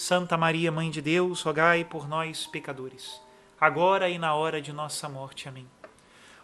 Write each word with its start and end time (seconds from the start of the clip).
Santa 0.00 0.34
Maria, 0.34 0.72
Mãe 0.72 0.90
de 0.90 1.02
Deus, 1.02 1.42
rogai 1.42 1.84
por 1.84 2.08
nós, 2.08 2.46
pecadores, 2.46 3.20
agora 3.60 4.08
e 4.08 4.16
na 4.16 4.34
hora 4.34 4.58
de 4.58 4.72
nossa 4.72 5.10
morte. 5.10 5.46
Amém. 5.46 5.68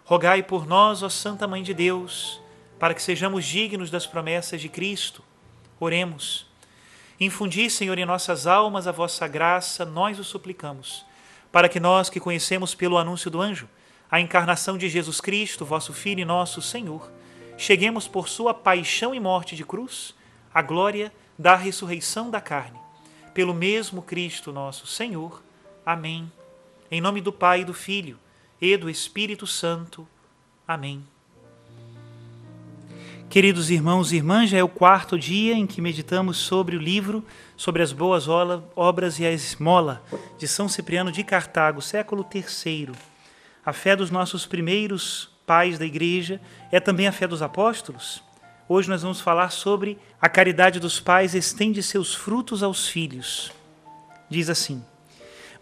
Rogai 0.05 0.43
por 0.43 0.67
nós, 0.67 1.03
ó 1.03 1.09
Santa 1.09 1.49
Mãe 1.49 1.63
de 1.63 1.73
Deus, 1.73 2.39
para 2.79 2.93
que 2.93 3.01
sejamos 3.01 3.47
dignos 3.47 3.91
das 3.91 4.07
promessas 4.07 4.61
de 4.61 4.69
Cristo. 4.69 5.25
Oremos. 5.81 6.47
Infundi, 7.19 7.71
Senhor, 7.71 7.97
em 7.97 8.05
nossas 8.05 8.47
almas 8.47 8.87
a 8.87 8.93
vossa 8.93 9.27
graça, 9.27 9.87
nós 9.87 10.19
o 10.19 10.25
suplicamos, 10.25 11.07
para 11.51 11.67
que 11.67 11.81
nós 11.81 12.11
que 12.11 12.21
conhecemos 12.21 12.75
pelo 12.75 12.99
anúncio 12.99 13.31
do 13.31 13.41
anjo 13.41 13.67
a 14.11 14.21
encarnação 14.21 14.77
de 14.77 14.87
Jesus 14.87 15.19
Cristo, 15.19 15.65
vosso 15.65 15.95
Filho 15.95 16.21
e 16.21 16.27
nosso 16.27 16.61
Senhor, 16.61 17.11
cheguemos 17.57 18.07
por 18.07 18.29
sua 18.29 18.53
paixão 18.53 19.15
e 19.15 19.19
morte 19.19 19.57
de 19.57 19.65
cruz 19.65 20.15
à 20.53 20.61
glória 20.61 21.11
da 21.39 21.57
ressurreição 21.57 22.31
da 22.31 22.43
carne 22.43 22.85
pelo 23.37 23.53
mesmo 23.53 24.01
Cristo 24.01 24.51
nosso 24.51 24.87
Senhor. 24.87 25.43
Amém. 25.85 26.33
Em 26.91 27.03
nome 27.03 27.21
do 27.21 27.31
Pai, 27.31 27.67
do 27.67 27.75
Filho 27.75 28.19
e 28.59 28.79
do 28.79 28.89
Espírito 28.89 29.47
Santo. 29.47 30.09
Amém. 30.67 31.05
Queridos 33.29 33.71
irmãos 33.71 34.11
e 34.11 34.17
irmãs, 34.17 34.49
já 34.49 34.57
é 34.57 34.65
o 34.65 34.69
quarto 34.71 35.19
dia 35.19 35.53
em 35.53 35.67
que 35.67 35.83
meditamos 35.83 36.39
sobre 36.39 36.77
o 36.77 36.81
livro 36.81 37.23
sobre 37.59 37.83
as 37.83 37.93
boas 37.93 38.27
obras 38.75 39.19
e 39.19 39.27
a 39.27 39.33
esmola 39.33 40.03
de 40.39 40.49
São 40.49 40.67
Cipriano 40.67 41.13
de 41.13 41.23
Cartago, 41.23 41.83
século 41.83 42.27
III. 42.35 42.93
A 43.63 43.73
fé 43.75 43.95
dos 43.95 44.11
nossos 44.11 44.47
primeiros 44.47 45.29
pais 45.47 45.79
da 45.79 45.85
igreja 45.85 46.41
é 46.73 46.81
também 46.81 47.07
a 47.07 47.13
fé 47.13 47.27
dos 47.27 47.43
apóstolos. 47.43 48.25
Hoje 48.69 48.89
nós 48.89 49.03
vamos 49.03 49.21
falar 49.21 49.51
sobre 49.51 49.97
a 50.21 50.29
caridade 50.29 50.81
dos 50.81 50.99
pais 50.99 51.37
estende 51.37 51.81
seus 51.85 52.13
frutos 52.13 52.65
aos 52.65 52.89
filhos. 52.89 53.53
Diz 54.29 54.51
assim: 54.51 54.83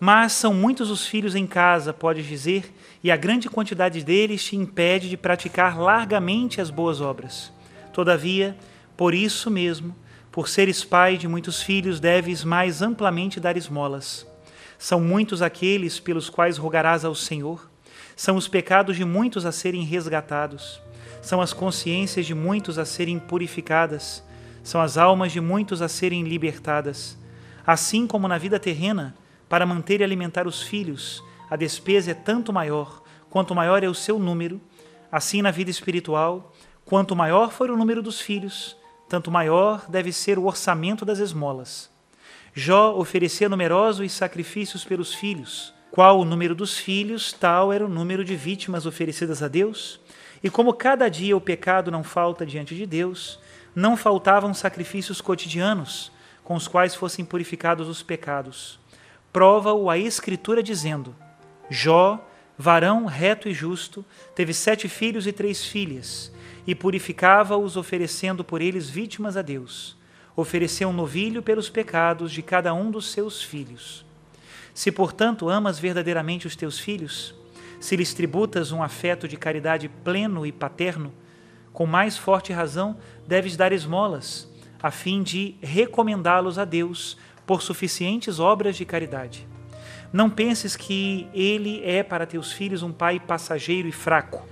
Mas 0.00 0.32
são 0.32 0.54
muitos 0.54 0.88
os 0.90 1.06
filhos 1.06 1.34
em 1.34 1.46
casa, 1.46 1.92
pode 1.92 2.22
dizer, 2.22 2.74
e 3.02 3.10
a 3.10 3.16
grande 3.16 3.50
quantidade 3.50 4.02
deles 4.02 4.42
te 4.42 4.56
impede 4.56 5.10
de 5.10 5.18
praticar 5.18 5.78
largamente 5.78 6.62
as 6.62 6.70
boas 6.70 7.02
obras. 7.02 7.52
Todavia, 7.92 8.56
por 8.96 9.12
isso 9.12 9.50
mesmo, 9.50 9.94
por 10.32 10.48
seres 10.48 10.82
pai 10.82 11.18
de 11.18 11.28
muitos 11.28 11.62
filhos, 11.62 12.00
deves 12.00 12.42
mais 12.42 12.80
amplamente 12.80 13.38
dar 13.38 13.54
esmolas. 13.54 14.26
São 14.78 14.98
muitos 14.98 15.42
aqueles 15.42 16.00
pelos 16.00 16.30
quais 16.30 16.56
rogarás 16.56 17.04
ao 17.04 17.14
Senhor, 17.14 17.70
são 18.16 18.36
os 18.36 18.48
pecados 18.48 18.96
de 18.96 19.04
muitos 19.04 19.44
a 19.44 19.52
serem 19.52 19.84
resgatados 19.84 20.80
são 21.24 21.40
as 21.40 21.54
consciências 21.54 22.26
de 22.26 22.34
muitos 22.34 22.78
a 22.78 22.84
serem 22.84 23.18
purificadas, 23.18 24.22
são 24.62 24.78
as 24.78 24.98
almas 24.98 25.32
de 25.32 25.40
muitos 25.40 25.80
a 25.80 25.88
serem 25.88 26.22
libertadas. 26.22 27.16
Assim 27.66 28.06
como 28.06 28.28
na 28.28 28.36
vida 28.36 28.60
terrena, 28.60 29.14
para 29.48 29.64
manter 29.64 30.02
e 30.02 30.04
alimentar 30.04 30.46
os 30.46 30.62
filhos, 30.62 31.24
a 31.48 31.56
despesa 31.56 32.10
é 32.10 32.14
tanto 32.14 32.52
maior, 32.52 33.02
quanto 33.30 33.54
maior 33.54 33.82
é 33.82 33.88
o 33.88 33.94
seu 33.94 34.18
número, 34.18 34.60
assim 35.10 35.40
na 35.40 35.50
vida 35.50 35.70
espiritual, 35.70 36.52
quanto 36.84 37.16
maior 37.16 37.50
for 37.50 37.70
o 37.70 37.76
número 37.76 38.02
dos 38.02 38.20
filhos, 38.20 38.76
tanto 39.08 39.30
maior 39.30 39.86
deve 39.88 40.12
ser 40.12 40.38
o 40.38 40.44
orçamento 40.44 41.06
das 41.06 41.20
esmolas. 41.20 41.90
Jó 42.52 42.94
oferecia 42.98 43.48
numerosos 43.48 44.12
sacrifícios 44.12 44.84
pelos 44.84 45.14
filhos. 45.14 45.72
Qual 45.90 46.20
o 46.20 46.24
número 46.24 46.54
dos 46.54 46.76
filhos, 46.76 47.32
tal 47.32 47.72
era 47.72 47.86
o 47.86 47.88
número 47.88 48.22
de 48.22 48.36
vítimas 48.36 48.84
oferecidas 48.84 49.42
a 49.42 49.48
Deus. 49.48 50.00
E 50.44 50.50
como 50.50 50.74
cada 50.74 51.08
dia 51.08 51.34
o 51.34 51.40
pecado 51.40 51.90
não 51.90 52.04
falta 52.04 52.44
diante 52.44 52.74
de 52.74 52.84
Deus, 52.84 53.40
não 53.74 53.96
faltavam 53.96 54.52
sacrifícios 54.52 55.22
cotidianos 55.22 56.12
com 56.44 56.54
os 56.54 56.68
quais 56.68 56.94
fossem 56.94 57.24
purificados 57.24 57.88
os 57.88 58.02
pecados. 58.02 58.78
Prova-o 59.32 59.88
a 59.88 59.96
Escritura 59.96 60.62
dizendo: 60.62 61.16
Jó, 61.70 62.22
varão 62.58 63.06
reto 63.06 63.48
e 63.48 63.54
justo, 63.54 64.04
teve 64.34 64.52
sete 64.52 64.86
filhos 64.86 65.26
e 65.26 65.32
três 65.32 65.64
filhas, 65.64 66.30
e 66.66 66.74
purificava-os, 66.74 67.78
oferecendo 67.78 68.44
por 68.44 68.60
eles 68.60 68.90
vítimas 68.90 69.38
a 69.38 69.42
Deus. 69.42 69.96
Ofereceu 70.36 70.90
um 70.90 70.92
novilho 70.92 71.42
pelos 71.42 71.70
pecados 71.70 72.30
de 72.30 72.42
cada 72.42 72.74
um 72.74 72.90
dos 72.90 73.10
seus 73.10 73.42
filhos. 73.42 74.04
Se, 74.74 74.92
portanto, 74.92 75.48
amas 75.48 75.78
verdadeiramente 75.78 76.46
os 76.46 76.54
teus 76.54 76.78
filhos, 76.78 77.34
se 77.84 77.96
lhes 77.96 78.14
tributas 78.14 78.72
um 78.72 78.82
afeto 78.82 79.28
de 79.28 79.36
caridade 79.36 79.90
pleno 79.90 80.46
e 80.46 80.50
paterno, 80.50 81.12
com 81.70 81.84
mais 81.84 82.16
forte 82.16 82.50
razão 82.50 82.96
deves 83.28 83.58
dar 83.58 83.72
esmolas, 83.72 84.48
a 84.82 84.90
fim 84.90 85.22
de 85.22 85.56
recomendá-los 85.60 86.58
a 86.58 86.64
Deus 86.64 87.18
por 87.44 87.60
suficientes 87.60 88.40
obras 88.40 88.74
de 88.74 88.86
caridade. 88.86 89.46
Não 90.10 90.30
penses 90.30 90.76
que 90.76 91.28
ele 91.34 91.82
é 91.84 92.02
para 92.02 92.24
teus 92.24 92.52
filhos 92.52 92.82
um 92.82 92.90
pai 92.90 93.20
passageiro 93.20 93.86
e 93.86 93.92
fraco, 93.92 94.48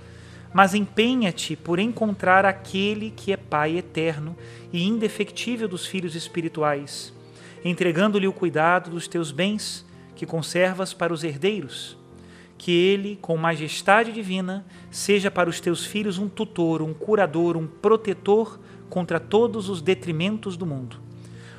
mas 0.53 0.75
empenha-te 0.75 1.55
por 1.55 1.79
encontrar 1.79 2.45
aquele 2.45 3.09
que 3.09 3.33
é 3.33 3.37
Pai 3.37 3.75
eterno 3.77 4.37
e 4.71 4.83
indefectível 4.83 5.67
dos 5.67 5.87
filhos 5.87 6.13
espirituais, 6.13 7.11
entregando-lhe 7.65 8.27
o 8.27 8.33
cuidado 8.33 8.91
dos 8.91 9.07
teus 9.07 9.31
bens, 9.31 9.83
que 10.15 10.27
conservas 10.27 10.93
para 10.93 11.11
os 11.11 11.23
herdeiros 11.23 11.97
que 12.63 12.71
ele, 12.71 13.19
com 13.21 13.35
majestade 13.35 14.13
divina, 14.13 14.65
seja 14.89 15.29
para 15.29 15.49
os 15.49 15.59
teus 15.59 15.85
filhos 15.85 16.17
um 16.17 16.29
tutor, 16.29 16.81
um 16.81 16.93
curador, 16.93 17.57
um 17.57 17.67
protetor 17.67 18.57
contra 18.89 19.19
todos 19.19 19.67
os 19.67 19.81
detrimentos 19.81 20.55
do 20.55 20.65
mundo. 20.65 20.95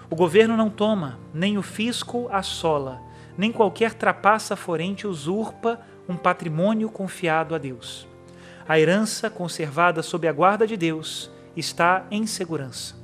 O 0.08 0.16
governo 0.16 0.56
não 0.56 0.70
toma, 0.70 1.18
nem 1.34 1.58
o 1.58 1.62
fisco 1.62 2.26
assola, 2.32 3.02
nem 3.36 3.52
qualquer 3.52 3.92
trapaça 3.92 4.56
forente 4.56 5.06
usurpa 5.06 5.78
um 6.08 6.16
patrimônio 6.16 6.88
confiado 6.88 7.54
a 7.54 7.58
Deus. 7.58 8.08
A 8.66 8.80
herança 8.80 9.28
conservada 9.28 10.02
sob 10.02 10.26
a 10.26 10.32
guarda 10.32 10.66
de 10.66 10.74
Deus 10.74 11.30
está 11.54 12.06
em 12.10 12.26
segurança. 12.26 12.96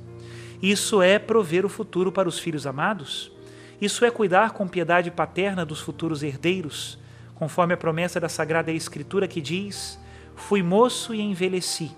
Isso 0.59 1.03
é 1.03 1.19
prover 1.19 1.67
o 1.67 1.69
futuro 1.69 2.11
para 2.11 2.27
os 2.27 2.39
filhos 2.39 2.65
amados? 2.65 3.31
Isso 3.79 4.03
é 4.03 4.09
cuidar 4.09 4.53
com 4.53 4.67
piedade 4.67 5.11
paterna 5.11 5.63
dos 5.63 5.79
futuros 5.79 6.23
herdeiros, 6.23 6.99
conforme 7.41 7.73
a 7.73 7.77
promessa 7.77 8.19
da 8.19 8.29
Sagrada 8.29 8.71
Escritura 8.71 9.27
que 9.27 9.41
diz: 9.41 9.99
Fui 10.35 10.61
moço 10.61 11.11
e 11.11 11.19
envelheci, 11.19 11.89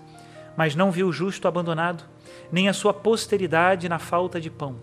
mas 0.56 0.74
não 0.74 0.90
vi 0.90 1.04
o 1.04 1.12
justo 1.12 1.46
abandonado, 1.46 2.02
nem 2.50 2.66
a 2.66 2.72
sua 2.72 2.94
posteridade 2.94 3.86
na 3.86 3.98
falta 3.98 4.40
de 4.40 4.48
pão. 4.48 4.76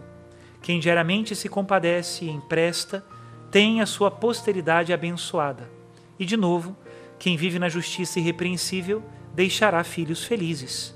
Quem 0.61 0.79
diariamente 0.79 1.35
se 1.35 1.49
compadece 1.49 2.25
e 2.25 2.29
empresta, 2.29 3.03
tem 3.49 3.81
a 3.81 3.87
sua 3.87 4.11
posteridade 4.11 4.93
abençoada. 4.93 5.67
E, 6.19 6.25
de 6.25 6.37
novo, 6.37 6.77
quem 7.17 7.35
vive 7.35 7.57
na 7.57 7.67
justiça 7.67 8.19
irrepreensível 8.19 9.03
deixará 9.33 9.83
filhos 9.83 10.23
felizes. 10.23 10.93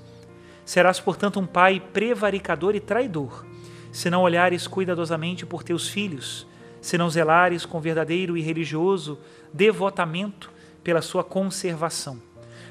Serás, 0.64 1.00
portanto, 1.00 1.40
um 1.40 1.46
pai 1.48 1.80
prevaricador 1.80 2.76
e 2.76 2.80
traidor, 2.80 3.44
se 3.92 4.12
não 4.12 4.22
olhares 4.22 4.68
cuidadosamente 4.68 5.44
por 5.44 5.64
teus 5.64 5.90
filhos 5.90 6.46
se 6.86 7.00
não 7.00 7.10
zelares 7.10 7.66
com 7.66 7.82
verdadeiro 7.82 8.38
e 8.38 8.42
religioso 8.42 9.18
devotamento 9.52 10.52
pela 10.84 11.02
sua 11.02 11.24
conservação. 11.24 12.22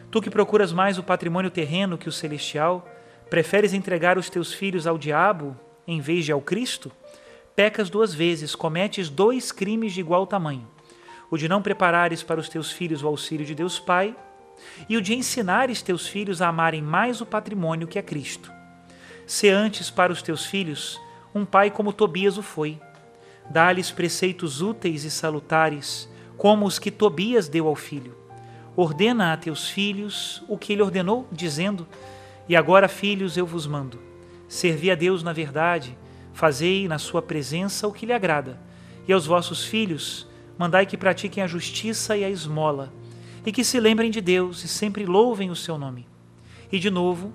Tu 0.09 0.23
que 0.23 0.31
procuras 0.31 0.73
mais 0.73 0.99
o 0.99 1.03
patrimônio 1.03 1.51
terreno 1.51 1.99
que 1.99 2.09
o 2.09 2.13
celestial, 2.13 2.89
preferes 3.29 3.73
entregar 3.73 4.17
os 4.17 4.31
teus 4.31 4.55
filhos 4.55 4.87
ao 4.87 4.97
diabo 4.97 5.59
em 5.85 6.01
vez 6.01 6.25
de 6.25 6.31
ao 6.31 6.41
Cristo? 6.41 6.93
pecas 7.57 7.91
duas 7.91 8.15
vezes, 8.15 8.55
cometes 8.55 9.09
dois 9.09 9.51
crimes 9.51 9.93
de 9.93 9.99
igual 9.99 10.29
tamanho: 10.29 10.69
o 11.29 11.37
de 11.37 11.49
não 11.49 11.61
preparares 11.61 12.23
para 12.23 12.39
os 12.39 12.49
teus 12.49 12.71
filhos 12.71 13.03
o 13.03 13.09
auxílio 13.09 13.45
de 13.45 13.53
Deus 13.53 13.81
Pai 13.81 14.15
e 14.89 14.97
o 14.97 15.03
de 15.03 15.13
ensinares 15.13 15.83
teus 15.83 16.07
filhos 16.07 16.41
a 16.41 16.47
amarem 16.47 16.81
mais 16.81 17.21
o 17.21 17.27
patrimônio 17.27 17.89
que 17.89 17.99
é 17.99 18.03
Cristo. 18.03 18.53
Se 19.27 19.49
antes 19.49 19.91
para 19.91 20.13
os 20.13 20.23
teus 20.23 20.47
filhos 20.47 21.01
um 21.35 21.45
pai 21.45 21.69
como 21.69 21.93
Tobias 21.93 22.39
o 22.39 22.43
foi, 22.43 22.79
dá-lhes 23.51 23.91
preceitos 23.91 24.61
úteis 24.61 25.05
e 25.05 25.11
salutares, 25.11 26.09
como 26.37 26.67
os 26.67 26.79
que 26.79 26.91
Tobias 26.91 27.49
deu 27.49 27.67
ao 27.67 27.77
filho. 27.77 28.17
Ordena 28.77 29.33
a 29.33 29.37
teus 29.37 29.69
filhos 29.69 30.43
o 30.49 30.59
que 30.59 30.73
ele 30.73 30.83
ordenou, 30.83 31.29
dizendo: 31.31 31.87
E 32.49 32.57
agora, 32.57 32.89
filhos, 32.89 33.37
eu 33.37 33.47
vos 33.47 33.67
mando. 33.67 34.01
Servi 34.49 34.91
a 34.91 34.95
Deus 34.95 35.23
na 35.23 35.33
verdade, 35.33 35.97
fazei 36.33 36.89
na 36.89 36.99
sua 36.99 37.23
presença 37.23 37.87
o 37.87 37.93
que 37.93 38.07
lhe 38.07 38.13
agrada. 38.13 38.61
E 39.07 39.13
aos 39.13 39.27
vossos 39.27 39.65
filhos, 39.65 40.27
mandai 40.59 40.87
que 40.87 40.97
pratiquem 40.97 41.43
a 41.43 41.47
justiça 41.47 42.17
e 42.17 42.25
a 42.25 42.31
esmola 42.31 42.93
e 43.47 43.53
que 43.53 43.65
se 43.65 43.79
lembrem 43.79 44.11
de 44.11 44.21
Deus 44.21 44.65
e 44.65 44.69
sempre 44.69 45.05
louvem 45.05 45.51
o 45.51 45.57
seu 45.57 45.77
nome. 45.77 46.07
E 46.73 46.79
de 46.79 46.91
novo, 46.91 47.33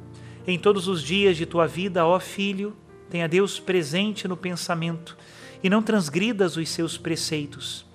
em 0.48 0.58
todos 0.58 0.88
os 0.88 1.04
dias 1.04 1.38
de 1.38 1.46
tua 1.46 1.68
vida, 1.68 2.06
ó 2.06 2.20
filho, 2.20 2.76
tenha 3.10 3.28
Deus 3.28 3.60
presente 3.60 4.28
no 4.28 4.36
pensamento 4.36 5.16
e 5.64 5.70
não 5.70 5.82
transgridas 5.82 6.58
os 6.58 6.70
seus 6.70 6.98
preceitos. 6.98 7.86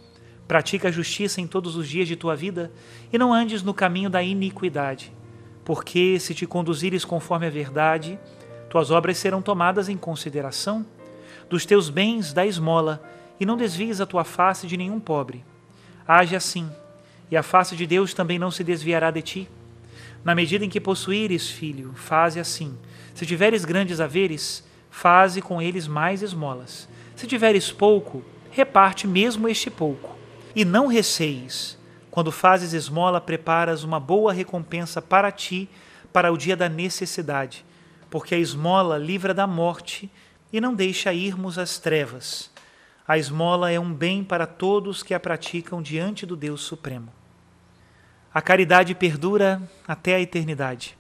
Pratica 0.47 0.89
a 0.89 0.93
justiça 0.93 1.41
em 1.41 1.47
todos 1.47 1.77
os 1.77 1.89
dias 1.89 2.07
de 2.07 2.17
tua 2.17 2.37
vida 2.37 2.71
e 3.13 3.19
não 3.19 3.33
andes 3.33 3.63
no 3.63 3.73
caminho 3.73 4.11
da 4.11 4.23
iniquidade, 4.23 5.13
porque 5.65 6.19
se 6.21 6.35
te 6.35 6.47
conduzires 6.47 7.05
conforme 7.05 7.47
a 7.47 7.51
verdade, 7.51 8.19
tuas 8.69 8.91
obras 8.91 9.17
serão 9.17 9.41
tomadas 9.41 9.89
em 9.89 9.97
consideração. 9.97 10.85
Dos 11.49 11.65
teus 11.65 11.89
bens 11.89 12.33
dá 12.33 12.45
esmola 12.45 13.03
e 13.41 13.47
não 13.47 13.57
desvies 13.57 14.01
a 14.01 14.07
tua 14.07 14.25
face 14.25 14.67
de 14.67 14.77
nenhum 14.77 15.01
pobre. 15.01 15.45
Age 16.07 16.37
assim 16.37 16.71
e 17.31 17.37
a 17.37 17.43
face 17.43 17.75
de 17.75 17.87
Deus 17.87 18.15
também 18.15 18.39
não 18.39 18.51
se 18.51 18.63
desviará 18.63 19.11
de 19.11 19.23
ti. 19.23 19.49
Na 20.25 20.35
medida 20.35 20.65
em 20.65 20.69
que 20.69 20.81
possuíres, 20.81 21.49
filho, 21.49 21.93
faze 21.95 22.39
assim. 22.39 22.77
Se 23.15 23.27
tiveres 23.27 23.65
grandes 23.65 24.01
haveres, 24.01 24.65
faze 24.91 25.43
com 25.43 25.61
eles 25.61 25.87
mais 25.87 26.23
esmolas. 26.23 26.89
Se 27.25 27.29
tiveres 27.29 27.73
pouco, 27.73 28.23
reparte 28.51 29.07
mesmo 29.07 29.49
este 29.49 29.71
pouco. 29.71 30.15
E 30.55 30.63
não 30.63 30.87
receis. 30.87 31.79
Quando 32.11 32.31
fazes 32.31 32.75
esmola, 32.75 33.19
preparas 33.19 33.83
uma 33.83 33.99
boa 33.99 34.31
recompensa 34.31 35.01
para 35.01 35.33
ti, 35.33 35.67
para 36.13 36.31
o 36.31 36.37
dia 36.37 36.55
da 36.55 36.69
necessidade, 36.69 37.65
porque 38.11 38.35
a 38.35 38.39
esmola 38.39 38.99
livra 38.99 39.33
da 39.33 39.47
morte 39.47 40.13
e 40.53 40.61
não 40.61 40.75
deixa 40.75 41.15
irmos 41.15 41.57
às 41.57 41.79
trevas. 41.79 42.51
A 43.09 43.17
esmola 43.17 43.71
é 43.71 43.81
um 43.81 43.95
bem 43.95 44.23
para 44.23 44.47
todos 44.47 45.03
que 45.03 45.15
a 45.15 45.19
praticam 45.19 45.81
diante 45.81 46.27
do 46.27 46.37
Deus 46.37 46.61
Supremo. 46.61 47.11
A 48.35 48.43
caridade 48.43 48.95
perdura 48.95 49.63
até 49.89 50.15
a 50.15 50.21
eternidade. 50.21 50.95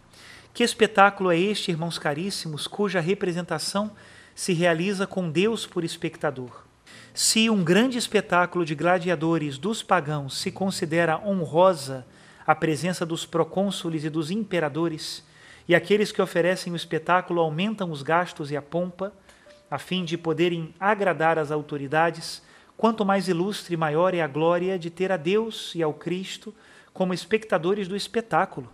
Que 0.54 0.64
espetáculo 0.64 1.30
é 1.30 1.38
este, 1.38 1.70
irmãos 1.70 1.98
caríssimos, 1.98 2.66
cuja 2.66 2.98
representação 2.98 3.92
se 4.34 4.52
realiza 4.52 5.06
com 5.06 5.30
Deus 5.30 5.66
por 5.66 5.84
espectador? 5.84 6.64
Se 7.12 7.48
um 7.48 7.62
grande 7.62 7.96
espetáculo 7.96 8.64
de 8.64 8.74
gladiadores 8.74 9.56
dos 9.56 9.82
pagãos 9.82 10.38
se 10.38 10.50
considera 10.50 11.18
honrosa 11.18 12.04
a 12.46 12.54
presença 12.54 13.06
dos 13.06 13.24
procônsules 13.24 14.04
e 14.04 14.10
dos 14.10 14.30
imperadores, 14.30 15.22
e 15.68 15.74
aqueles 15.74 16.12
que 16.12 16.20
oferecem 16.20 16.72
o 16.72 16.76
espetáculo 16.76 17.40
aumentam 17.40 17.90
os 17.90 18.02
gastos 18.02 18.50
e 18.50 18.56
a 18.56 18.60
pompa, 18.60 19.12
a 19.70 19.78
fim 19.78 20.04
de 20.04 20.18
poderem 20.18 20.74
agradar 20.78 21.38
as 21.38 21.50
autoridades, 21.50 22.42
quanto 22.76 23.04
mais 23.04 23.28
ilustre 23.28 23.76
maior 23.76 24.12
é 24.12 24.20
a 24.20 24.26
glória 24.26 24.78
de 24.78 24.90
ter 24.90 25.10
a 25.10 25.16
Deus 25.16 25.74
e 25.74 25.82
ao 25.82 25.94
Cristo 25.94 26.54
como 26.92 27.14
espectadores 27.14 27.88
do 27.88 27.96
espetáculo. 27.96 28.70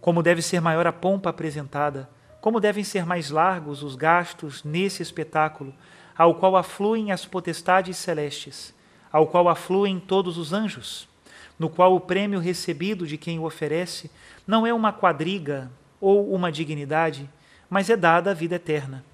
Como 0.00 0.22
deve 0.22 0.42
ser 0.42 0.60
maior 0.60 0.86
a 0.86 0.92
pompa 0.92 1.30
apresentada, 1.30 2.08
como 2.42 2.58
devem 2.58 2.82
ser 2.82 3.06
mais 3.06 3.30
largos 3.30 3.84
os 3.84 3.94
gastos 3.94 4.64
nesse 4.64 5.00
espetáculo, 5.00 5.72
ao 6.18 6.34
qual 6.34 6.56
afluem 6.56 7.12
as 7.12 7.24
potestades 7.24 7.96
celestes, 7.96 8.74
ao 9.12 9.28
qual 9.28 9.48
afluem 9.48 10.00
todos 10.00 10.36
os 10.36 10.52
anjos, 10.52 11.08
no 11.56 11.70
qual 11.70 11.94
o 11.94 12.00
prêmio 12.00 12.40
recebido 12.40 13.06
de 13.06 13.16
quem 13.16 13.38
o 13.38 13.44
oferece 13.44 14.10
não 14.44 14.66
é 14.66 14.74
uma 14.74 14.92
quadriga 14.92 15.70
ou 16.00 16.34
uma 16.34 16.50
dignidade, 16.50 17.30
mas 17.70 17.88
é 17.88 17.96
dada 17.96 18.32
a 18.32 18.34
vida 18.34 18.56
eterna. 18.56 19.04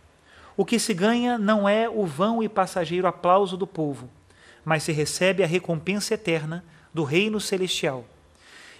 O 0.57 0.65
que 0.65 0.79
se 0.79 0.95
ganha 0.95 1.37
não 1.37 1.69
é 1.69 1.87
o 1.87 2.07
vão 2.07 2.43
e 2.43 2.49
passageiro 2.49 3.07
aplauso 3.07 3.59
do 3.59 3.67
povo, 3.67 4.09
mas 4.65 4.85
se 4.85 4.91
recebe 4.91 5.45
a 5.45 5.47
recompensa 5.47 6.15
eterna 6.15 6.65
do 6.95 7.05
reino 7.05 7.39
celestial 7.39 8.07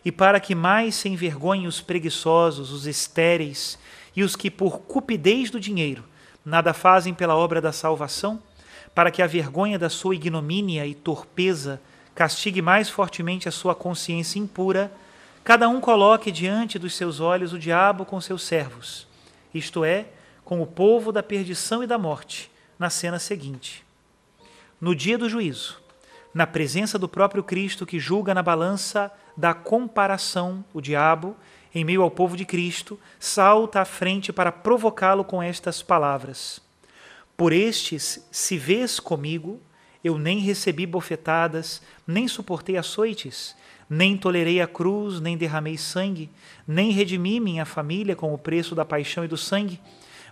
e 0.05 0.13
para 0.13 0.41
que 0.41 0.55
mais 0.55 0.95
se 0.95 1.09
envergonhem 1.09 1.67
os 1.67 1.81
preguiçosos, 1.81 2.71
os 2.71 2.87
estéreis 2.87 3.79
e 4.19 4.23
os 4.25 4.35
que, 4.35 4.51
por 4.51 4.81
cupidez 4.81 5.49
do 5.49 5.61
dinheiro, 5.61 6.03
nada 6.45 6.75
fazem 6.75 7.15
pela 7.15 7.37
obra 7.37 7.61
da 7.61 7.71
salvação, 7.71 8.43
para 8.93 9.13
que 9.13 9.23
a 9.23 9.29
vergonha 9.29 9.79
da 9.79 9.89
sua 9.89 10.13
ignomínia 10.13 10.85
e 10.85 10.93
torpeza 10.93 11.81
castigue 12.17 12.61
mais 12.61 12.91
fortemente 12.91 13.49
a 13.49 13.53
sua 13.53 13.77
consciência 13.77 14.41
impura, 14.41 14.91
cada 15.45 15.69
um 15.69 15.81
coloque 15.81 16.33
diante 16.33 16.81
dos 16.81 16.97
seus 16.97 17.21
olhos 17.21 17.53
o 17.53 17.61
diabo 17.61 18.05
com 18.05 18.21
seus 18.21 18.43
servos, 18.43 19.07
isto 19.55 19.85
é, 19.85 20.07
com 20.45 20.61
o 20.61 20.67
povo 20.67 21.13
da 21.13 21.23
perdição 21.23 21.85
e 21.85 21.87
da 21.87 21.97
morte, 21.97 22.51
na 22.77 22.91
cena 22.91 23.21
seguinte. 23.21 23.85
No 24.81 24.97
dia 24.97 25.17
do 25.17 25.29
juízo, 25.29 25.81
na 26.35 26.45
presença 26.45 26.99
do 26.99 27.09
próprio 27.09 27.45
Cristo 27.45 27.87
que 27.87 28.01
julga 28.01 28.35
na 28.35 28.43
balança 28.43 29.13
da 29.37 29.55
comparação, 29.55 30.65
o 30.75 30.81
diabo, 30.81 31.37
em 31.79 31.85
meio 31.85 32.03
ao 32.03 32.11
povo 32.11 32.37
de 32.37 32.45
Cristo, 32.45 32.99
salta 33.19 33.81
à 33.81 33.85
frente 33.85 34.33
para 34.33 34.51
provocá-lo 34.51 35.25
com 35.25 35.43
estas 35.43 35.83
palavras: 35.83 36.61
Por 37.37 37.53
estes, 37.53 38.27
se 38.31 38.59
vês 38.59 38.99
comigo, 38.99 39.61
eu 40.03 40.19
nem 40.19 40.39
recebi 40.39 40.87
bofetadas, 40.87 41.81
nem 42.07 42.27
suportei 42.27 42.77
açoites, 42.77 43.55
nem 43.89 44.17
tolerei 44.17 44.61
a 44.61 44.67
cruz, 44.67 45.21
nem 45.21 45.37
derramei 45.37 45.79
sangue, 45.79 46.31
nem 46.67 46.91
redimi 46.91 47.41
minha 47.41 47.65
família 47.65 48.15
com 48.15 48.35
o 48.35 48.39
preço 48.39 48.75
da 48.75 48.85
paixão 48.85 49.25
e 49.25 49.29
do 49.29 49.37
sangue, 49.37 49.81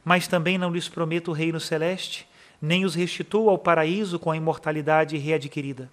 mas 0.05 0.29
também 0.29 0.59
não 0.59 0.71
lhes 0.71 0.89
prometo 0.89 1.29
o 1.29 1.35
reino 1.35 1.61
celeste, 1.61 2.29
nem 2.61 2.85
os 2.85 2.95
restituo 2.95 3.51
ao 3.51 3.59
paraíso 3.59 4.19
com 4.19 4.31
a 4.31 4.37
imortalidade 4.37 5.17
readquirida. 5.17 5.91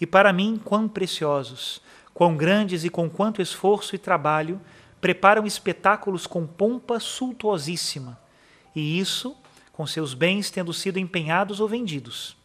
E 0.00 0.06
para 0.06 0.32
mim, 0.32 0.60
quão 0.62 0.88
preciosos, 0.88 1.80
quão 2.14 2.36
grandes 2.36 2.84
e 2.84 2.90
com 2.90 3.08
quanto 3.08 3.42
esforço 3.42 3.94
e 3.94 3.98
trabalho 3.98 4.60
preparam 5.00 5.46
espetáculos 5.46 6.26
com 6.26 6.46
pompa 6.46 6.98
suntuosíssima, 6.98 8.18
e 8.74 8.98
isso 8.98 9.36
com 9.72 9.86
seus 9.86 10.12
bens 10.12 10.50
tendo 10.50 10.72
sido 10.72 10.98
empenhados 10.98 11.60
ou 11.60 11.68
vendidos. 11.68 12.36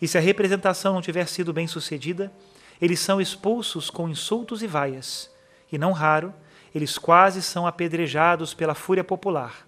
E 0.00 0.08
se 0.08 0.16
a 0.16 0.20
representação 0.20 0.94
não 0.94 1.02
tiver 1.02 1.26
sido 1.26 1.52
bem 1.52 1.66
sucedida, 1.66 2.32
eles 2.80 3.00
são 3.00 3.20
expulsos 3.20 3.90
com 3.90 4.08
insultos 4.08 4.62
e 4.62 4.66
vaias, 4.66 5.30
e 5.70 5.76
não 5.76 5.92
raro, 5.92 6.32
eles 6.74 6.96
quase 6.96 7.42
são 7.42 7.66
apedrejados 7.66 8.54
pela 8.54 8.74
fúria 8.74 9.04
popular. 9.04 9.66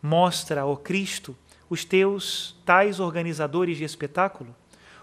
Mostra, 0.00 0.64
ó 0.64 0.76
Cristo, 0.76 1.36
os 1.68 1.84
teus 1.84 2.54
tais 2.64 3.00
organizadores 3.00 3.76
de 3.76 3.84
espetáculo, 3.84 4.54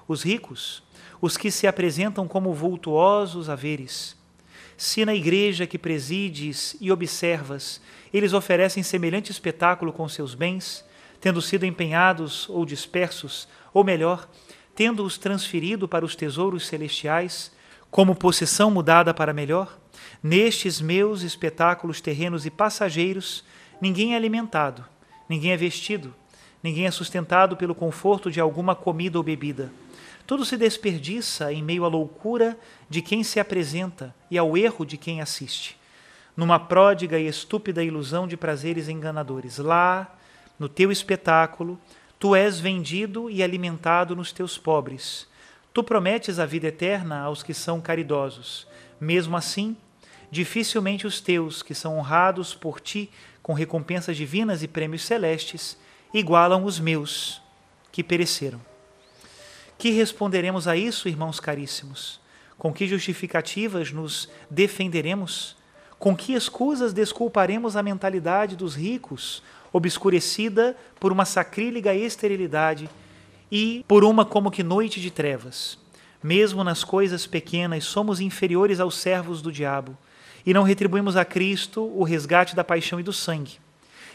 os 0.08 0.24
ricos, 0.24 0.84
os 1.20 1.36
que 1.36 1.52
se 1.52 1.68
apresentam 1.68 2.28
como 2.28 2.54
vultuosos 2.54 3.50
haveres. 3.50 4.16
Se 4.77 5.05
na 5.05 5.15
igreja 5.15 5.65
que 5.65 5.77
presides 5.77 6.75
e 6.82 6.91
observas, 6.91 7.82
eles 8.13 8.34
oferecem 8.34 8.84
semelhante 8.84 9.32
espetáculo 9.32 9.94
com 9.94 10.08
seus 10.10 10.36
bens, 10.36 10.84
tendo 11.22 11.41
sido 11.41 11.65
empenhados 11.65 12.50
ou 12.50 12.65
dispersos, 12.65 13.48
ou 13.74 13.84
melhor, 13.84 14.27
tendo-os 14.75 15.17
transferido 15.17 15.88
para 15.88 16.03
os 16.03 16.15
tesouros 16.15 16.67
celestiais, 16.67 17.53
como 17.89 18.15
possessão 18.15 18.70
mudada 18.70 19.13
para 19.13 19.34
melhor, 19.34 19.79
nestes 20.22 20.82
meus 20.82 21.22
espetáculos 21.22 22.01
terrenos 22.01 22.46
e 22.46 22.51
passageiros, 22.51 23.46
ninguém 23.79 24.13
é 24.13 24.17
alimentado, 24.17 24.84
ninguém 25.29 25.51
é 25.51 25.58
vestido, 25.58 26.13
ninguém 26.62 26.86
é 26.86 26.91
sustentado 26.91 27.55
pelo 27.55 27.74
conforto 27.74 28.29
de 28.29 28.41
alguma 28.41 28.75
comida 28.75 29.17
ou 29.17 29.24
bebida 29.24 29.72
tudo 30.25 30.44
se 30.44 30.58
desperdiça 30.58 31.53
em 31.53 31.62
meio 31.62 31.86
à 31.86 31.88
loucura 31.88 32.58
de 32.89 33.01
quem 33.01 33.24
se 33.24 33.39
apresenta 33.39 34.13
e 34.29 34.38
ao 34.38 34.58
erro 34.58 34.86
de 34.86 34.98
quem 34.98 35.22
assiste, 35.22 35.77
numa 36.36 36.60
pródiga 36.60 37.20
e 37.20 37.27
estúpida 37.27 37.84
ilusão 37.84 38.27
de 38.27 38.36
prazeres 38.36 38.89
enganadores. 38.89 39.58
Lá, 39.58 40.17
no 40.58 40.67
teu 40.67 40.91
espetáculo, 40.91 41.79
tu 42.20 42.36
és 42.36 42.60
vendido 42.60 43.29
e 43.29 43.44
alimentado 43.44 44.15
nos 44.15 44.32
teus 44.32 44.58
pobres. 44.58 45.27
Tu 45.74 45.84
prometes 45.84 46.39
a 46.39 46.46
vida 46.46 46.67
eterna 46.67 47.22
aos 47.22 47.44
que 47.44 47.53
são 47.53 47.79
caridosos. 47.79 48.67
Mesmo 49.00 49.38
assim, 49.38 49.77
dificilmente 50.32 51.05
os 51.05 51.22
teus, 51.22 51.62
que 51.62 51.75
são 51.75 51.98
honrados 51.98 52.55
por 52.55 52.79
ti 52.79 53.10
com 53.44 53.53
recompensas 53.53 54.17
divinas 54.17 54.63
e 54.63 54.67
prêmios 54.67 55.03
celestes, 55.03 55.77
igualam 56.13 56.63
os 56.63 56.79
meus 56.79 57.41
que 57.91 58.03
pereceram. 58.03 58.60
Que 59.77 59.91
responderemos 59.91 60.67
a 60.67 60.77
isso, 60.77 61.10
irmãos 61.10 61.39
caríssimos? 61.39 62.20
Com 62.58 62.74
que 62.74 62.88
justificativas 62.88 63.91
nos 63.91 64.29
defenderemos? 64.50 65.55
Com 66.00 66.15
que 66.15 66.34
escusas 66.34 66.94
desculparemos 66.94 67.75
a 67.75 67.84
mentalidade 67.84 68.55
dos 68.55 68.75
ricos, 68.75 69.44
obscurecida 69.74 70.75
por 71.00 71.12
uma 71.12 71.25
sacrílega 71.25 71.94
esterilidade 71.94 72.89
e 73.51 73.84
por 73.88 74.03
uma 74.03 74.25
como 74.25 74.51
que 74.51 74.63
noite 74.63 75.01
de 75.01 75.12
trevas? 75.12 75.77
Mesmo 76.24 76.63
nas 76.63 76.84
coisas 76.84 77.27
pequenas, 77.27 77.84
somos 77.84 78.20
inferiores 78.20 78.79
aos 78.79 78.96
servos 78.96 79.41
do 79.41 79.51
diabo 79.51 79.98
e 80.46 80.53
não 80.53 80.63
retribuímos 80.63 81.17
a 81.17 81.25
Cristo 81.25 81.82
o 81.96 82.03
resgate 82.03 82.55
da 82.55 82.63
paixão 82.63 83.00
e 83.00 83.03
do 83.03 83.13
sangue. 83.13 83.60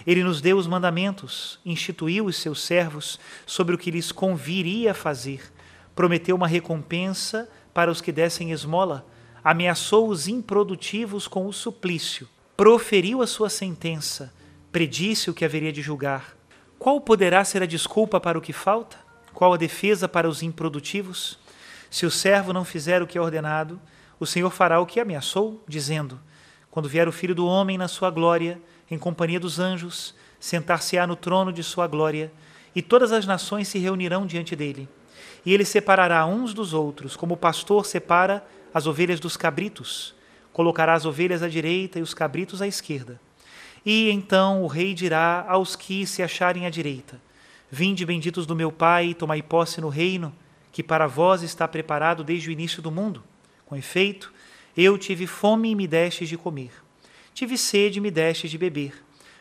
Ele 0.06 0.24
nos 0.24 0.40
deu 0.40 0.56
os 0.56 0.66
mandamentos, 0.66 1.58
instituiu 1.64 2.26
os 2.26 2.36
seus 2.36 2.62
servos 2.62 3.18
sobre 3.46 3.74
o 3.74 3.78
que 3.78 3.90
lhes 3.90 4.12
conviria 4.12 4.94
fazer, 4.94 5.52
prometeu 5.94 6.34
uma 6.36 6.48
recompensa 6.48 7.48
para 7.74 7.90
os 7.90 8.00
que 8.00 8.12
dessem 8.12 8.52
esmola, 8.52 9.06
ameaçou 9.44 10.08
os 10.08 10.28
improdutivos 10.28 11.26
com 11.28 11.46
o 11.46 11.52
suplício, 11.52 12.28
proferiu 12.56 13.22
a 13.22 13.26
sua 13.26 13.48
sentença, 13.48 14.32
predisse 14.72 15.30
o 15.30 15.34
que 15.34 15.44
haveria 15.44 15.72
de 15.72 15.82
julgar. 15.82 16.36
Qual 16.78 17.00
poderá 17.00 17.44
ser 17.44 17.62
a 17.62 17.66
desculpa 17.66 18.20
para 18.20 18.38
o 18.38 18.40
que 18.40 18.52
falta? 18.52 18.96
Qual 19.34 19.52
a 19.52 19.56
defesa 19.56 20.08
para 20.08 20.28
os 20.28 20.42
improdutivos? 20.42 21.38
Se 21.90 22.06
o 22.06 22.10
servo 22.10 22.52
não 22.52 22.64
fizer 22.64 23.02
o 23.02 23.06
que 23.06 23.18
é 23.18 23.20
ordenado, 23.20 23.80
o 24.18 24.26
Senhor 24.26 24.50
fará 24.50 24.80
o 24.80 24.86
que 24.86 25.00
ameaçou, 25.00 25.62
dizendo: 25.66 26.20
Quando 26.70 26.88
vier 26.88 27.08
o 27.08 27.12
filho 27.12 27.34
do 27.34 27.46
homem 27.46 27.76
na 27.76 27.88
sua 27.88 28.10
glória, 28.10 28.60
em 28.90 28.98
companhia 28.98 29.38
dos 29.38 29.58
anjos, 29.58 30.14
sentar-se-á 30.38 31.06
no 31.06 31.16
trono 31.16 31.52
de 31.52 31.62
sua 31.62 31.86
glória, 31.86 32.32
e 32.74 32.82
todas 32.82 33.12
as 33.12 33.26
nações 33.26 33.68
se 33.68 33.78
reunirão 33.78 34.26
diante 34.26 34.56
dele. 34.56 34.88
E 35.44 35.52
ele 35.52 35.64
separará 35.64 36.24
uns 36.26 36.54
dos 36.54 36.72
outros, 36.72 37.16
como 37.16 37.34
o 37.34 37.36
pastor 37.36 37.86
separa 37.86 38.44
as 38.72 38.86
ovelhas 38.86 39.20
dos 39.20 39.36
cabritos. 39.36 40.14
Colocará 40.52 40.94
as 40.94 41.04
ovelhas 41.04 41.42
à 41.42 41.48
direita 41.48 41.98
e 41.98 42.02
os 42.02 42.14
cabritos 42.14 42.60
à 42.60 42.66
esquerda. 42.66 43.20
E 43.84 44.10
então 44.10 44.62
o 44.62 44.66
rei 44.66 44.94
dirá 44.94 45.44
aos 45.48 45.74
que 45.74 46.06
se 46.06 46.22
acharem 46.22 46.66
à 46.66 46.70
direita: 46.70 47.20
Vinde, 47.70 48.04
benditos 48.04 48.46
do 48.46 48.56
meu 48.56 48.70
Pai, 48.70 49.06
e 49.06 49.14
tomai 49.14 49.42
posse 49.42 49.80
no 49.80 49.88
reino 49.88 50.32
que 50.72 50.82
para 50.82 51.06
vós 51.06 51.42
está 51.42 51.66
preparado 51.66 52.22
desde 52.22 52.48
o 52.48 52.52
início 52.52 52.82
do 52.82 52.90
mundo. 52.90 53.22
Com 53.66 53.76
efeito, 53.76 54.32
eu 54.76 54.96
tive 54.96 55.26
fome 55.26 55.70
e 55.70 55.74
me 55.74 55.86
destes 55.86 56.28
de 56.28 56.36
comer. 56.36 56.70
Tive 57.40 57.56
sede 57.56 57.96
e 57.96 58.02
me 58.02 58.10
destes 58.10 58.50
de 58.50 58.58
beber. 58.58 58.92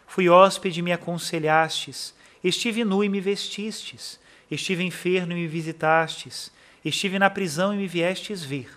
Fui 0.07 0.29
hóspede 0.29 0.79
e 0.79 0.81
me 0.81 0.93
aconselhastes. 0.93 2.15
Estive 2.41 2.85
nu 2.85 3.03
e 3.03 3.09
me 3.09 3.19
vestistes. 3.19 4.17
Estive 4.49 4.85
enfermo 4.85 5.33
e 5.33 5.35
me 5.35 5.47
visitastes. 5.47 6.49
Estive 6.85 7.19
na 7.19 7.29
prisão 7.29 7.73
e 7.73 7.77
me 7.77 7.87
viestes 7.87 8.41
ver. 8.41 8.69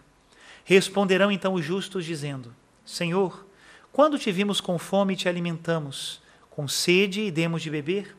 Responderão 0.64 1.30
então 1.30 1.54
os 1.54 1.64
justos, 1.64 2.04
dizendo: 2.04 2.52
Senhor, 2.84 3.46
quando 3.92 4.18
te 4.18 4.32
vimos 4.32 4.60
com 4.60 4.76
fome 4.76 5.14
e 5.14 5.16
te 5.16 5.28
alimentamos, 5.28 6.20
com 6.50 6.66
sede 6.66 7.20
e 7.20 7.30
demos 7.30 7.62
de 7.62 7.70
beber? 7.70 8.16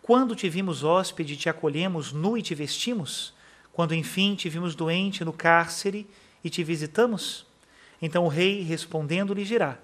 Quando 0.00 0.34
te 0.34 0.48
vimos 0.48 0.82
hóspede 0.82 1.34
e 1.34 1.36
te 1.36 1.50
acolhemos, 1.50 2.10
nu 2.10 2.38
e 2.38 2.42
te 2.42 2.54
vestimos? 2.54 3.34
Quando 3.70 3.94
enfim 3.94 4.34
te 4.34 4.48
vimos 4.48 4.74
doente 4.74 5.26
no 5.26 5.32
cárcere 5.34 6.08
e 6.42 6.48
te 6.48 6.64
visitamos? 6.64 7.44
Então 8.00 8.24
o 8.24 8.28
rei, 8.28 8.62
respondendo, 8.62 9.34
lhe 9.34 9.44
dirá: 9.44 9.78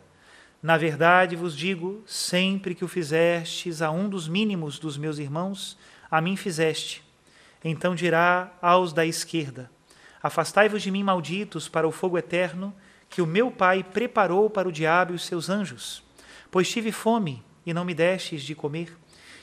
Na 0.65 0.79
verdade 0.79 1.37
vos 1.37 1.55
digo, 1.55 2.03
sempre 2.07 2.75
que 2.75 2.83
o 2.83 2.89
fizestes 2.89 3.83
a 3.83 3.91
um 3.91 4.09
dos 4.09 4.27
mínimos 4.27 4.79
dos 4.79 4.97
meus 4.97 5.19
irmãos, 5.19 5.77
a 6.11 6.23
mim 6.23 6.37
fizeste. 6.37 7.05
Então 7.63 7.95
dirá 7.95 8.51
aos 8.63 8.91
da 8.91 9.05
esquerda: 9.05 9.71
Afastai-vos 10.23 10.83
de 10.83 10.91
mim, 10.91 11.03
malditos, 11.03 11.69
para 11.69 11.87
o 11.87 11.93
fogo 11.93 12.17
eterno, 12.17 12.75
que 13.11 13.21
o 13.21 13.27
meu 13.27 13.51
Pai 13.51 13.85
preparou 13.85 14.49
para 14.49 14.67
o 14.67 14.73
diabo 14.73 15.13
e 15.13 15.17
os 15.17 15.27
seus 15.27 15.51
anjos. 15.51 16.03
Pois 16.51 16.67
tive 16.67 16.91
fome 16.91 17.43
e 17.67 17.75
não 17.75 17.85
me 17.85 17.93
destes 17.93 18.43
de 18.43 18.55
comer, 18.55 18.97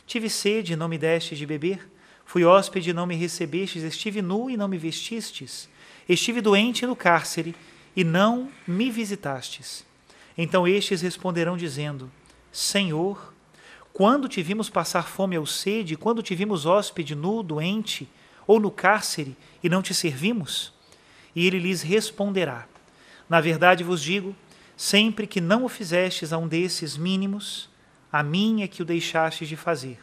tive 0.08 0.28
sede 0.28 0.74
e 0.74 0.76
não 0.76 0.88
me 0.88 0.98
destes 0.98 1.38
de 1.38 1.46
beber 1.46 1.88
Fui 2.32 2.46
hóspede 2.46 2.92
e 2.92 2.94
não 2.94 3.06
me 3.06 3.14
recebestes, 3.14 3.84
estive 3.84 4.22
nu 4.22 4.50
e 4.50 4.56
não 4.56 4.70
me 4.70 4.78
vestistes, 4.78 5.68
estive 6.08 6.40
doente 6.40 6.86
no 6.86 6.96
cárcere 6.96 7.54
e 7.94 8.06
não 8.06 8.50
me 8.66 8.90
visitastes. 8.90 9.91
Então 10.38 10.68
estes 10.68 11.02
responderão 11.02 11.58
dizendo: 11.58 12.12
Senhor, 12.52 13.34
quando 13.94 14.28
te 14.28 14.42
vimos 14.42 14.70
passar 14.70 15.08
fome 15.08 15.38
ou 15.38 15.46
sede, 15.46 15.96
quando 15.96 16.24
te 16.24 16.36
vimos 16.36 16.66
hóspede 16.66 17.16
nu, 17.16 17.44
doente 17.44 18.10
ou 18.48 18.60
no 18.60 18.72
cárcere 18.72 19.36
e 19.64 19.70
não 19.70 19.82
te 19.82 19.94
servimos? 19.94 20.74
E 21.36 21.46
ele 21.46 21.60
lhes 21.60 21.82
responderá: 21.82 22.68
Na 23.30 23.42
verdade 23.42 23.84
vos 23.84 24.02
digo, 24.02 24.36
sempre 24.76 25.28
que 25.28 25.42
não 25.42 25.64
o 25.64 25.70
fizestes 25.70 26.32
a 26.32 26.38
um 26.38 26.48
desses 26.48 26.98
mínimos, 26.98 27.70
a 28.12 28.24
mim 28.24 28.62
é 28.62 28.68
que 28.68 28.82
o 28.82 28.86
deixastes 28.86 29.48
de 29.48 29.56
fazer 29.56 30.00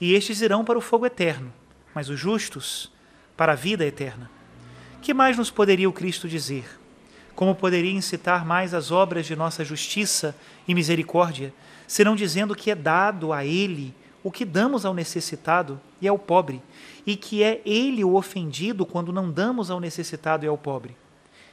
e 0.00 0.14
estes 0.14 0.40
irão 0.40 0.64
para 0.64 0.78
o 0.78 0.82
fogo 0.82 1.06
eterno, 1.06 1.52
mas 1.94 2.08
os 2.08 2.18
justos 2.18 2.92
para 3.36 3.52
a 3.52 3.56
vida 3.56 3.84
eterna. 3.84 4.30
Que 5.00 5.14
mais 5.14 5.36
nos 5.36 5.50
poderia 5.50 5.88
o 5.88 5.92
Cristo 5.92 6.28
dizer? 6.28 6.64
Como 7.34 7.54
poderia 7.54 7.92
incitar 7.92 8.44
mais 8.44 8.74
as 8.74 8.90
obras 8.90 9.26
de 9.26 9.34
nossa 9.34 9.64
justiça 9.64 10.36
e 10.68 10.74
misericórdia, 10.74 11.52
senão 11.86 12.14
dizendo 12.14 12.54
que 12.54 12.70
é 12.70 12.74
dado 12.74 13.32
a 13.32 13.44
Ele 13.44 13.94
o 14.22 14.30
que 14.30 14.44
damos 14.44 14.86
ao 14.86 14.94
necessitado 14.94 15.80
e 16.00 16.08
ao 16.08 16.18
pobre, 16.18 16.62
e 17.06 17.16
que 17.16 17.42
é 17.42 17.60
Ele 17.66 18.04
o 18.04 18.14
ofendido 18.14 18.86
quando 18.86 19.12
não 19.12 19.30
damos 19.30 19.70
ao 19.70 19.80
necessitado 19.80 20.44
e 20.44 20.48
ao 20.48 20.56
pobre? 20.56 20.96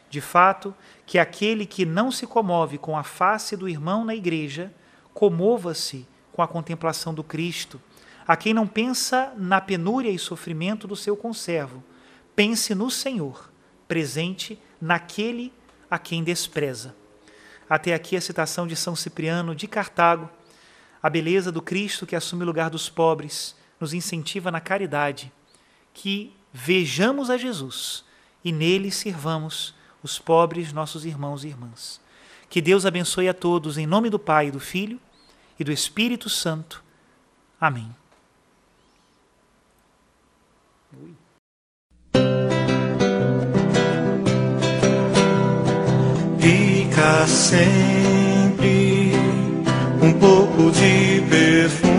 De 0.09 0.21
fato, 0.21 0.73
que 1.05 1.17
aquele 1.17 1.65
que 1.65 1.85
não 1.85 2.11
se 2.11 2.27
comove 2.27 2.77
com 2.77 2.97
a 2.97 3.03
face 3.03 3.55
do 3.55 3.67
irmão 3.67 4.05
na 4.05 4.13
igreja, 4.13 4.71
comova-se 5.13 6.05
com 6.31 6.41
a 6.41 6.47
contemplação 6.47 7.13
do 7.13 7.23
Cristo 7.23 7.79
a 8.27 8.35
quem 8.35 8.53
não 8.53 8.67
pensa 8.67 9.33
na 9.35 9.59
penúria 9.59 10.09
e 10.09 10.17
sofrimento 10.17 10.87
do 10.87 10.95
seu 10.95 11.17
conservo, 11.17 11.83
pense 12.35 12.73
no 12.73 12.89
Senhor, 12.89 13.51
presente 13.87 14.57
naquele 14.79 15.51
a 15.91 15.99
quem 15.99 16.23
despreza. 16.23 16.95
Até 17.69 17.93
aqui 17.93 18.15
a 18.15 18.21
citação 18.21 18.65
de 18.65 18.77
São 18.77 18.95
Cipriano 18.95 19.53
de 19.53 19.67
Cartago. 19.67 20.29
A 21.03 21.09
beleza 21.09 21.51
do 21.51 21.61
Cristo 21.61 22.07
que 22.07 22.15
assume 22.15 22.43
o 22.43 22.45
lugar 22.45 22.69
dos 22.69 22.87
pobres 22.87 23.55
nos 23.79 23.93
incentiva 23.93 24.51
na 24.51 24.61
caridade, 24.61 25.31
que 25.93 26.33
vejamos 26.53 27.29
a 27.29 27.37
Jesus 27.37 28.05
e 28.43 28.51
nele 28.51 28.91
sirvamos 28.91 29.73
os 30.03 30.19
pobres, 30.19 30.71
nossos 30.71 31.03
irmãos 31.03 31.43
e 31.43 31.47
irmãs. 31.47 31.99
Que 32.49 32.61
Deus 32.61 32.85
abençoe 32.85 33.27
a 33.27 33.33
todos 33.33 33.77
em 33.77 33.87
nome 33.87 34.09
do 34.09 34.19
Pai, 34.19 34.51
do 34.51 34.59
Filho 34.59 34.99
e 35.59 35.63
do 35.63 35.71
Espírito 35.71 36.29
Santo. 36.29 36.83
Amém. 37.59 37.95
Sempre 47.27 49.11
um 50.01 50.11
pouco 50.13 50.71
de 50.71 51.23
perfume 51.29 51.91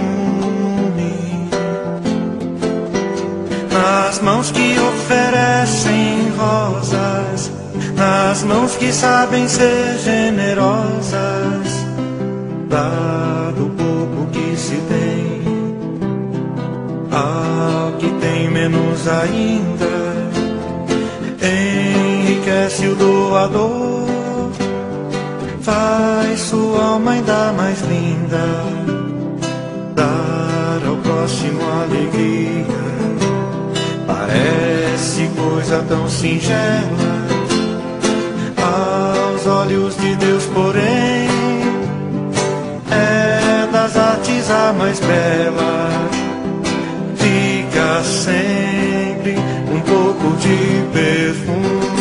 nas 3.70 4.20
mãos 4.20 4.50
que 4.50 4.76
oferecem 4.78 6.32
rosas, 6.36 7.52
nas 7.96 8.42
mãos 8.42 8.76
que 8.76 8.92
sabem 8.92 9.46
ser 9.46 9.98
generosas, 9.98 11.14
dado 12.68 13.70
pouco 13.76 14.26
que 14.32 14.56
se 14.56 14.74
tem. 14.74 15.42
Ao 17.12 17.92
que 17.92 18.10
tem 18.20 18.50
menos 18.50 19.06
ainda, 19.06 19.86
enriquece 21.40 22.88
o 22.88 22.94
doador, 22.96 23.91
faz 25.62 26.40
sua 26.40 26.84
alma 26.84 27.12
ainda 27.12 27.52
mais 27.52 27.80
linda, 27.82 28.44
dar 29.94 30.86
ao 30.86 30.96
próximo 30.96 31.60
alegria. 31.82 32.82
Parece 34.06 35.30
coisa 35.36 35.84
tão 35.88 36.08
singela 36.08 37.12
aos 38.60 39.46
olhos 39.46 39.96
de 39.96 40.16
Deus, 40.16 40.44
porém, 40.46 41.28
é 42.90 43.66
das 43.70 43.96
artes 43.96 44.50
a 44.50 44.72
mais 44.72 44.98
bela. 45.00 45.88
Fica 47.16 48.02
sempre 48.02 49.36
um 49.72 49.80
pouco 49.80 50.36
de 50.38 50.82
perfume 50.92 51.91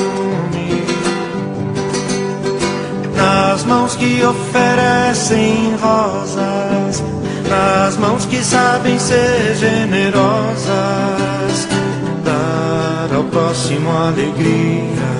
mãos 3.71 3.95
que 3.95 4.21
oferecem 4.21 5.75
rosas, 5.81 7.01
nas 7.49 7.95
mãos 7.95 8.25
que 8.25 8.43
sabem 8.43 8.99
ser 8.99 9.55
generosas, 9.55 10.67
dar 12.25 13.15
ao 13.15 13.23
próximo 13.23 13.89
alegria. 13.89 15.11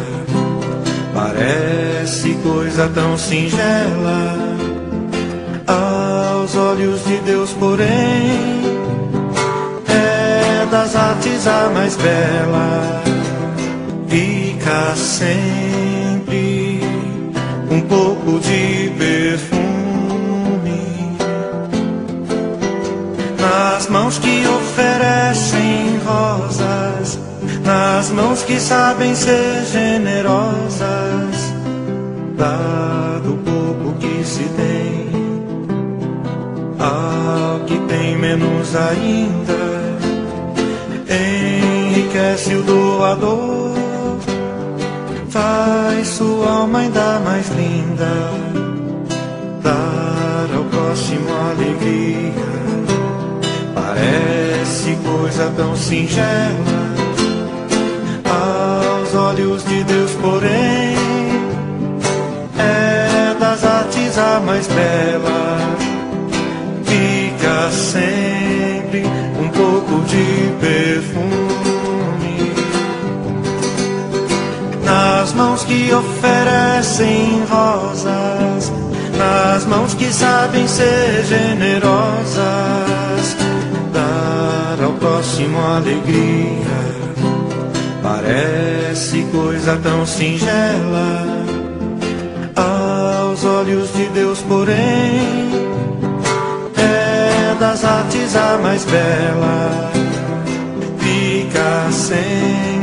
Parece 1.13 2.34
coisa 2.43 2.91
tão 2.93 3.17
singela 3.17 4.36
aos 5.65 6.53
olhos 6.53 7.05
de 7.05 7.17
Deus, 7.20 7.53
porém 7.53 8.62
é 9.88 10.65
das 10.70 10.93
artes 10.93 11.48
a 11.48 11.72
mais 11.74 11.96
bela. 11.96 13.01
Fica 14.10 14.93
sempre 14.98 16.00
um 17.72 17.82
pouco 17.82 18.38
de 18.40 18.92
perfume 18.98 19.62
nas 23.40 23.88
mãos 23.88 24.20
que 24.20 24.46
oferecem 24.46 25.98
rosas, 26.06 27.18
nas 27.63 28.12
mãos 28.12 28.44
que 28.44 28.60
sabem 28.60 29.16
ser 29.16 29.66
generosas, 29.72 30.82
dado 32.36 33.40
pouco 33.46 33.98
que 34.00 34.22
se 34.25 34.44
tem, 34.44 35.10
ao 36.78 37.62
que 37.62 37.80
tem 37.88 38.18
menos 38.18 38.75
ainda, 38.75 39.98
enriquece 41.10 42.54
o 42.56 42.63
doador, 42.63 43.72
faz 45.32 46.08
sua 46.08 46.50
alma 46.50 46.80
ainda 46.80 47.20
mais 47.24 47.48
linda, 47.50 48.12
dar 49.64 50.56
ao 50.56 50.66
próximo 50.66 51.30
alegria. 51.52 52.52
Parece 53.74 54.98
coisa 54.98 55.52
tão 55.56 55.76
singela. 55.76 56.82
Aos 58.30 59.16
olhos 59.16 59.64
de 59.66 59.84
Deus, 59.86 60.12
porém 60.22 60.96
é 62.58 63.34
das 63.40 63.64
artes 63.64 64.18
a 64.18 64.40
mais 64.42 64.68
bela. 64.68 65.41
Oferecem 76.01 77.43
rosas, 77.50 78.72
nas 79.17 79.65
mãos 79.65 79.93
que 79.93 80.12
sabem 80.12 80.67
ser 80.67 81.24
generosas 81.25 82.91
ao 84.84 84.93
próximo 84.93 85.60
alegria. 85.60 86.81
Parece 88.01 89.24
coisa 89.31 89.77
tão 89.77 90.05
singela 90.05 91.46
aos 92.55 93.46
olhos 93.46 93.93
de 93.93 94.05
Deus, 94.08 94.41
porém 94.41 95.51
é 96.77 97.55
das 97.60 97.84
artes 97.84 98.36
a 98.36 98.58
mais 98.58 98.84
bela. 98.86 99.91
Fica 101.00 101.91
sempre 101.91 102.81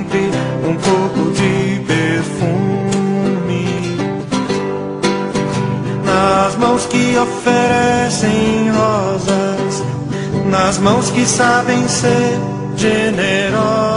mãos 6.59 6.87
que 6.87 7.17
oferecem 7.17 8.71
rosas 8.71 9.83
nas 10.51 10.79
mãos 10.79 11.11
que 11.11 11.25
sabem 11.27 11.87
ser 11.89 12.39
generosas. 12.77 13.88